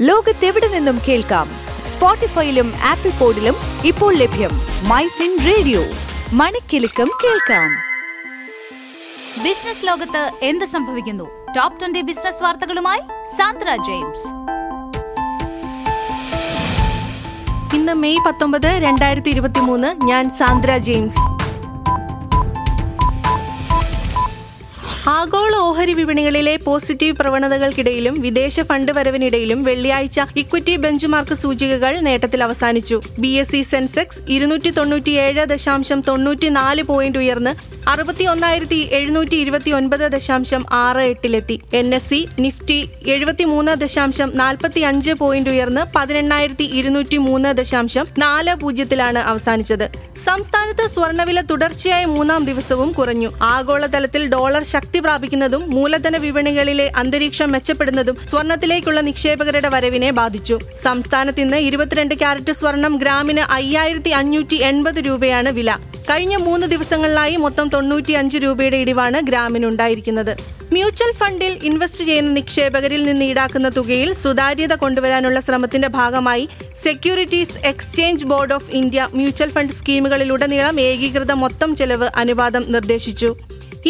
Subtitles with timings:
[0.00, 1.48] ലോകത്തെവിടെ നിന്നും കേൾക്കാം?
[1.86, 3.54] സ്പോട്ടിഫൈയിലും ആപ്പിൾ പോഡിലും
[3.84, 4.50] ഇപ്പോൾ ലഭ്യം.
[4.88, 5.82] My fin radio.
[6.32, 7.70] മണിക്കെലക്കം കേൾക്കാം.
[9.44, 11.24] ബിസിനസ് ലോകത്ത് എന്ത് സംഭവിക്കുന്നു?
[11.56, 13.00] ടോപ് ട്വന്റി ബിസിനസ് വാർത്തകളുമായി
[13.36, 14.26] സാന്ദ്ര ജെയിംസ്.
[17.76, 21.35] ഇന്ന് മെയ് പത്തൊമ്പത് രണ്ടായിരത്തി ഇരുപത്തി മൂന്ന് ഞാൻ സാന്ദ്ര ജെയിംസ്.
[25.08, 33.02] ആഗോള ഓഹരി വിപണികളിലെ പോസിറ്റീവ് പ്രവണതകൾക്കിടയിലും വിദേശ ഫണ്ട് വരവിനിടയിലും വെള്ളിയാഴ്ച ഇക്വിറ്റി ബെഞ്ച്മാർക്ക് സൂചികകൾ നേട്ടത്തിൽ അവസാനിച്ചു.
[33.18, 37.52] ബി എസ് സി സെൻസെക്സ് ഇരുന്നൂറ്റി തൊണ്ണൂറ്റിയേഴ് ദശാംശം തൊണ്ണൂറ്റിനാല് പോയിന്റ് ഉയർന്ന്
[37.88, 41.60] അറുപത്തി ഒന്നായിരത്തി എഴുന്നൂറ്റി ഇരുപത്തി ഒൻപത് ദശാംശം ആറ് എട്ടിലെത്തി.
[41.74, 48.54] എൻ എസ് സി നിഫ്റ്റി എഴുപത്തിമൂന്ന് ദശാംശം നാൽപ്പത്തി അഞ്ച് പോയിന്റ് ഉയർന്ന് പതിനെണ്ണായിരത്തി ഇരുന്നൂറ്റി മൂന്ന് ദശാംശം നാല്
[48.54, 49.86] പൂജ്യത്തിലാണ് അവസാനിച്ചത്.
[50.24, 53.32] സംസ്ഥാനത്ത് സ്വർണവില തുടർച്ചയായ മൂന്നാം ദിവസവും കുറഞ്ഞു.
[53.42, 60.58] ആഗോളതലത്തിൽ ഡോളർ ശക്തി പ്രാപിക്കുന്നതും മൂലധന വിപണികളിലെ അന്തരീക്ഷം മെച്ചപ്പെടുന്നതും സ്വർണത്തിലേക്കുള്ള നിക്ഷേപകരുടെ വരവിനെ ബാധിച്ചു.
[60.82, 65.78] സംസ്ഥാനത്ത് ഇന്ന് ഇരുപത്തിരണ്ട് ക്യാരറ്റ് സ്വർണം ഗ്രാമിന് അയ്യായിരത്തി അഞ്ഞൂറ്റി എൺപത് രൂപയാണ് വില.
[66.10, 70.36] കഴിഞ്ഞ മൂന്ന് ദിവസങ്ങളിലായി മൊത്തം തൊണ്ണൂറ്റി അഞ്ച് രൂപയുടെ ഇടിവാണ് ഗ്രാമിനുണ്ടായിരിക്കുന്നത്.
[70.72, 76.48] മ്യൂച്വൽ ഫണ്ടിൽ ഇൻവെസ്റ്റ് ചെയ്യുന്ന നിക്ഷേപകരിൽ നിന്ന് ഈടാക്കുന്ന തുകയിൽ സുതാര്യത കൊണ്ടുവരാനുള്ള ശ്രമത്തിന്റെ ഭാഗമായി
[76.82, 83.36] securities exchange board of India mutual fund സ്കീമുകളിലുടനീളം ഏകീകൃത മൊത്തം ചെലവ് അനുവാദം നിർദ്ദേശിച്ചു.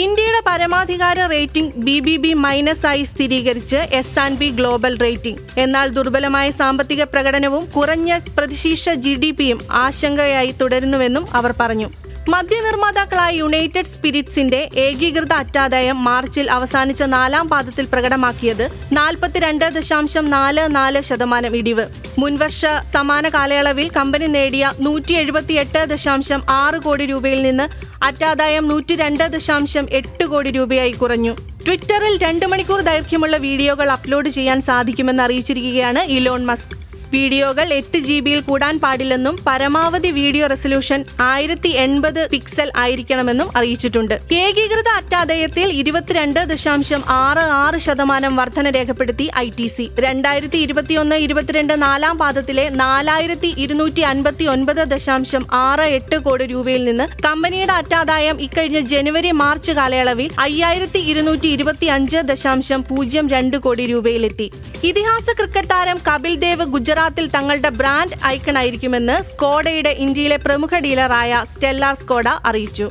[0.03, 5.45] ഇന്ത്യയുടെ പരമാധികാര rating B B B minus ആയി സ്ഥിരീകരിച്ച് S and P global rating.
[5.65, 11.89] എന്നാൽ ദുർബലമായ സാമ്പത്തിക പ്രകടനവും കുറഞ്ഞ പ്രതിശീർഷ ജി ഡി പിയും ആശങ്കയായി തുടരുന്നുവെന്നും അവർ പറഞ്ഞു.
[12.35, 21.55] മദ്യനിർമ്മാതാക്കളായ യുണൈറ്റഡ് സ്പിരിറ്റ്സിന്റെ ഏകീകൃത അറ്റാദായം മാർച്ചിൽ അവസാനിച്ച നാലാം പാദത്തിൽ പ്രകടമാക്കിയത് നാൽപ്പത്തിരണ്ട് ദശാംശം നാല് നാല് ശതമാനം
[21.57, 21.85] ഇടിവ്.
[22.19, 27.67] മുൻവർഷ സമാന കാലയളവിൽ കമ്പനി നേടിയ നൂറ്റി എഴുപത്തിയെട്ട് ദശാംശം ആറ് കോടി രൂപയിൽ നിന്ന്
[28.03, 31.33] അറ്റാദായം നൂറ്റി രണ്ട് ദശാംശം എട്ട് കോടി രൂപയായി കുറഞ്ഞു.
[31.67, 36.96] ട്വിറ്ററിൽ രണ്ട് മണിക്കൂർ ദൈർഘ്യമുള്ള വീഡിയോകൾ അപ്ലോഡ് ചെയ്യാൻ സാധിക്കുമെന്ന് അറിയിച്ചിരിക്കുകയാണ് ഇലോൺ മസ്ക്.
[37.17, 44.15] വീഡിയോകൾ എട്ട് ജി ബിയിൽ കൂടാൻ പാടില്ലെന്നും പരമാവധി വീഡിയോ റെസൊല്യൂഷൻ ആയിരത്തി എൺപത് പിക്സൽ ആയിരിക്കണമെന്നും അറിയിച്ചിട്ടുണ്ട്.
[44.43, 49.87] ഏകീകൃത അറ്റാദയത്തിൽ ഇരുപത്തിരണ്ട് ദശാംശം ആറ് ആറ് ശതമാനം വർധന രേഖപ്പെടുത്തി ഐ ടി സി.
[50.07, 57.07] രണ്ടായിരത്തി ഇരുപത്തിയൊന്ന് ഇരുപത്തിരണ്ട് നാലാം പാദത്തിലെ നാലായിരത്തി ഇരുന്നൂറ്റി അൻപത്തി ഒൻപത് ദശാംശം ആറ് എട്ട് കോടി രൂപയിൽ നിന്ന്
[57.27, 64.49] കമ്പനിയുടെ അറ്റാദായം ഇക്കഴിഞ്ഞ ജനുവരി മാർച്ച് കാലയളവിൽ അയ്യായിരത്തി ഇരുന്നൂറ്റി ഇരുപത്തി അഞ്ച് ദശാംശം പൂജ്യം രണ്ട് കോടി രൂപയിലെത്തി.
[64.91, 66.65] ഇതിഹാസ ക്രിക്കറ്റ് താരം കപിൽ ദേവ്
[67.07, 72.87] ഗുജറാത്തിൽ തങ്ങളുടെ ബ്രാൻഡ് ഐക്കണായിരിക്കുമെന്ന് സ്കോഡയുടെ ഇന്ത്യയിലെ പ്രമുഖ ഡീലറായ സ്റ്റെല്ലാർ സ്കോഡ അറിയിച്ചു.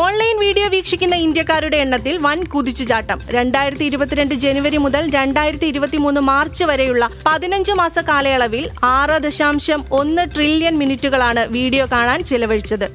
[0.00, 3.20] ഓൺലൈൻ വീഡിയോ വീക്ഷിക്കുന്ന ഇന്ത്യക്കാരുടെ എണ്ണത്തിൽ വൻ കുതിച്ചുചാട്ടം.
[3.36, 8.66] രണ്ടായിരത്തി ഇരുപത്തിരണ്ട് ജനുവരി മുതൽ രണ്ടായിരത്തി ഇരുപത്തിമൂന്ന് മാർച്ച് വരെയുള്ള പതിനഞ്ച് മാസ കാലയളവിൽ
[8.96, 12.88] ആറ് ദശാംശം ഒന്ന് ട്രില്യൺ മിനിറ്റുകളാണ് വീഡിയോ കാണാൻ ചിലവഴിച്ചത്.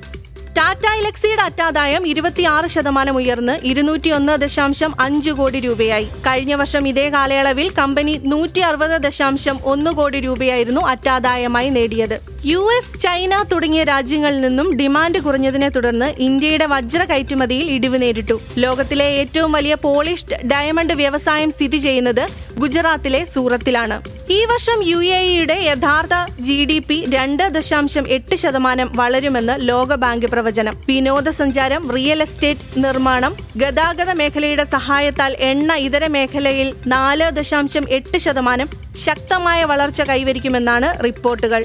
[0.57, 6.07] ടാറ്റ ഇലക്സിയുടെ അറ്റാദായം ഇരുപത്തിയാറ് ശതമാനം ഉയർന്ന് ഇരുന്നൂറ്റി ഒന്ന് ദശാംശം അഞ്ച് കോടി രൂപയായി.
[6.27, 12.34] കഴിഞ്ഞ വർഷം ഇതേ കാലയളവിൽ കമ്പനി നൂറ്റി അറുപത് ദശാംശം ഒന്ന് കോടി രൂപയായിരുന്നു അറ്റാദായമായി നേടിയത്.
[12.47, 18.35] യു എസ് ചൈന തുടങ്ങിയ രാജ്യങ്ങളിൽ നിന്നും ഡിമാൻഡ് കുറഞ്ഞതിനെ തുടർന്ന് ഇന്ത്യയുടെ വജ്ര കയറ്റുമതിയിൽ ഇടിവ് നേരിട്ടു.
[18.63, 22.21] ലോകത്തിലെ ഏറ്റവും വലിയ പോളിഷ്ഡ് ഡയമണ്ട് വ്യവസായം സ്ഥിതി ചെയ്യുന്നത്
[22.63, 23.97] ഗുജറാത്തിലെ സൂറത്തിലാണ്.
[24.29, 30.27] ഈ വർഷം യു എ ഇയുടെ യഥാർത്ഥ ജി ഡി പി രണ്ട് ദശാംശം എട്ട് ശതമാനം വളരുമെന്ന് ലോകബാങ്ക്
[30.33, 30.77] പ്രവചനം.
[30.89, 38.69] വിനോദസഞ്ചാരം റിയൽ എസ്റ്റേറ്റ് നിർമ്മാണം ഗതാഗത മേഖലയുടെ സഹായത്താൽ എണ്ണ ഇതര മേഖലയിൽ നാല് ദശാംശം എട്ട് ശതമാനം
[39.07, 41.63] ശക്തമായ വളർച്ച കൈവരിക്കുമെന്നാണ് റിപ്പോർട്ടുകൾ.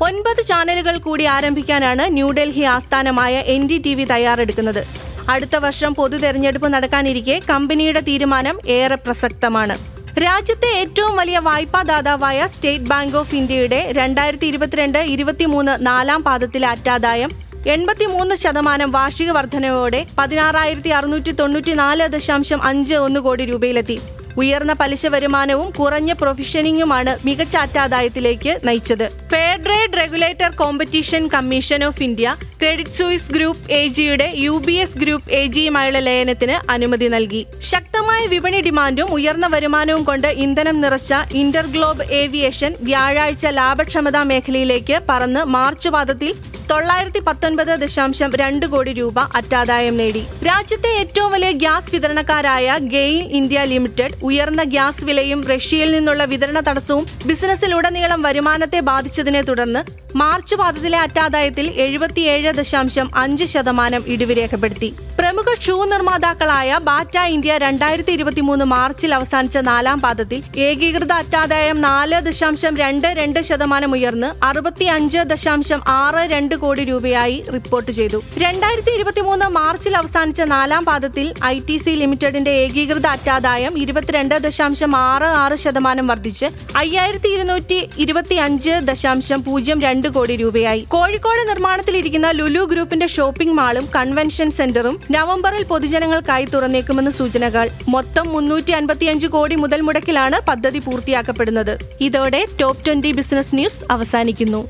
[0.00, 4.82] ഒൻപത് ചാനലുകൾ കൂടി ആരംഭിക്കാനാണ് ന്യൂഡൽഹി ആസ്ഥാനമായ എൻ ഡി ടി വി തയ്യാറെടുക്കുന്നത്.
[5.28, 9.76] അടുത്ത വർഷം പൊതു തെരഞ്ഞെടുപ്പ് നടക്കാനിരിക്കെ കമ്പനിയുടെ തീരുമാനം ഏറെ പ്രസക്തമാണ്.
[10.18, 17.30] രാജ്യത്തെ ഏറ്റവും വലിയ വായ്പാദാതാവായ സ്റ്റേറ്റ് ബാങ്ക് ഓഫ് ഇന്ത്യയുടെ രണ്ടായിരത്തി ഇരുപത്തിരണ്ട് ഇരുപത്തിമൂന്ന് നാലാം പാദത്തിലെ അറ്റാദായം
[17.66, 24.00] എൺപത്തിമൂന്ന് ശതമാനം വാർഷിക വർധനയോടെ പതിനാറായിരത്തി അറുന്നൂറ്റി തൊണ്ണൂറ്റി നാല് ദശാംശം അഞ്ച് ഒന്ന് കോടി രൂപയിലെത്തി.
[24.36, 29.10] ഉയർന്ന പലിശ വരുമാനവും കുറഞ്ഞ പ്രൊഫഷനിങ്ങുമാണ് മികച്ച അറ്റാദായത്തിലേക്ക് നയിച്ചത്.
[29.30, 35.30] Fair trade regulator competition commission of India Credit Suisse group A ജിയുടെ U B S group
[35.30, 37.46] A ജിയുമായുള്ള ലയനത്തിന് അനുമതി നൽകി.
[37.60, 45.88] ശക്തമായ വിപണി ഡിമാൻഡും ഉയർന്ന വരുമാനവും കൊണ്ട് ഇന്ധനം നിറച്ച ഇന്റർഗ്ലോബ് ഏവിയേഷൻ വ്യാഴാഴ്ച ലാഭക്ഷമതാ മേഖലയിലേക്ക് പറന്ന് മാർച്ച്
[45.88, 46.34] പാദത്തിൽ
[46.70, 50.22] തൊള്ളായിരത്തി പത്തൊൻപത് ദശാംശം രണ്ട് കോടി രൂപ അറ്റാദായം നേടി.
[50.46, 57.06] രാജ്യത്തെ ഏറ്റവും വലിയ ഗ്യാസ് വിതരണക്കാരായ ഗെയിൽ ഇന്ത്യ ലിമിറ്റഡ് ഉയർന്ന ഗ്യാസ് വിലയും റഷ്യയിൽ നിന്നുള്ള വിതരണ തടസ്സവും
[57.26, 59.82] ബിസിനസ്സിലുടനീളം വരുമാനത്തെ ബാധിച്ചതിനെ തുടർന്ന്
[60.16, 64.90] മാർച്ച് പാദത്തിലെ അറ്റാദായത്തിൽ എഴുപത്തിയേഴ് ദശാംശം അഞ്ച് ശതമാനം ഇടിവ് രേഖപ്പെടുത്തി.
[65.18, 72.18] പ്രമുഖ ഷൂ നിർമ്മാതാക്കളായ ബാറ്റ ഇന്ത്യ രണ്ടായിരത്തി ഇരുപത്തി മൂന്ന് മാർച്ചിൽ അവസാനിച്ച നാലാം പാദത്തിൽ ഏകീകൃത അറ്റാദായം നാല്
[72.26, 78.18] ദശാംശം രണ്ട് രണ്ട് ശതമാനം ഉയർന്ന് അറുപത്തി അഞ്ച് ദശാംശം ആറ് രണ്ട് കോടി രൂപയായി റിപ്പോർട്ട് ചെയ്തു.
[78.38, 84.96] രണ്ടായിരത്തി ഇരുപത്തി മൂന്ന് മാർച്ചിൽ അവസാനിച്ച നാലാം പാദത്തിൽ ഐ ടി സി ലിമിറ്റഡിന്റെ ഏകീകൃത അറ്റാദായം ഇരുപത്തിരണ്ട് ദശാംശം
[84.96, 86.46] ആറ് ആറ് ശതമാനം വർദ്ധിച്ച്
[86.76, 90.84] അയ്യായിരത്തി ഇരുന്നൂറ്റി ഇരുപത്തി അഞ്ച് ദശാംശം പൂജ്യം രണ്ട് കോടി രൂപയായി.
[90.88, 99.26] കോഴിക്കോട് നിർമ്മാണത്തിലിരിക്കുന്ന ലുലു ഗ്രൂപ്പിന്റെ ഷോപ്പിംഗ് മാളും കൺവെൻഷൻ സെന്ററും നവംബറിൽ പൊതുജനങ്ങൾക്കായി തുറന്നേക്കുമെന്ന് സൂചനകൾ മൊത്തം മുന്നൂറ്റി അൻപത്തിയഞ്ച്
[99.26, 101.78] കോടി മുതൽ മുടക്കിലാണ് പദ്ധതി പൂർത്തിയാക്കപ്പെടുന്നത്.
[102.00, 104.68] ഇതോടെ ടോപ്പ് ട്വന്റി ബിസിനസ് ന്യൂസ് അവസാനിക്കുന്നു.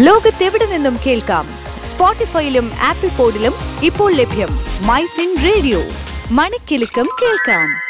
[0.00, 1.48] ലോകത്തെവിടെ നിന്നും കേൾക്കാം?
[1.84, 4.48] സ്പോട്ടിഫൈയിലും ആപ്പിൾ പോഡിലും ഇപ്പോൾ ലഭ്യം
[4.86, 5.82] മൈ ഫിൻ റേഡിയോ.
[6.30, 7.87] മണിക്കെലക്കം കേൾക്കാം.